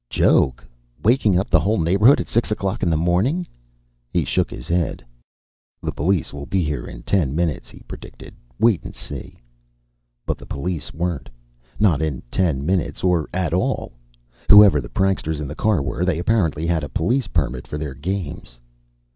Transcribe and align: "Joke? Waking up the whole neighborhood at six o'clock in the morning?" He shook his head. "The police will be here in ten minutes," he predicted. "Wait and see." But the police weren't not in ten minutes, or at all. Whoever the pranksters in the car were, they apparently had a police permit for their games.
"Joke? 0.09 0.65
Waking 1.03 1.37
up 1.37 1.51
the 1.51 1.59
whole 1.59 1.77
neighborhood 1.79 2.19
at 2.19 2.27
six 2.27 2.49
o'clock 2.49 2.81
in 2.81 2.89
the 2.89 2.97
morning?" 2.97 3.45
He 4.09 4.25
shook 4.25 4.49
his 4.49 4.67
head. 4.67 5.05
"The 5.83 5.91
police 5.91 6.33
will 6.33 6.47
be 6.47 6.63
here 6.63 6.87
in 6.87 7.03
ten 7.03 7.35
minutes," 7.35 7.69
he 7.69 7.81
predicted. 7.87 8.33
"Wait 8.59 8.83
and 8.83 8.95
see." 8.95 9.37
But 10.25 10.39
the 10.39 10.47
police 10.47 10.91
weren't 10.91 11.29
not 11.79 12.01
in 12.01 12.23
ten 12.31 12.65
minutes, 12.65 13.03
or 13.03 13.29
at 13.31 13.53
all. 13.53 13.91
Whoever 14.49 14.81
the 14.81 14.89
pranksters 14.89 15.39
in 15.39 15.47
the 15.47 15.53
car 15.53 15.83
were, 15.83 16.03
they 16.03 16.17
apparently 16.17 16.65
had 16.65 16.83
a 16.83 16.89
police 16.89 17.27
permit 17.27 17.67
for 17.67 17.77
their 17.77 17.93
games. 17.93 18.59